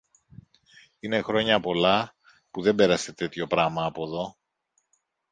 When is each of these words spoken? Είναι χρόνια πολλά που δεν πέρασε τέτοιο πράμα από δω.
Είναι 0.99 1.21
χρόνια 1.21 1.59
πολλά 1.59 2.15
που 2.51 2.61
δεν 2.61 2.75
πέρασε 2.75 3.13
τέτοιο 3.13 3.47
πράμα 3.47 3.85
από 3.85 4.07
δω. 4.07 4.37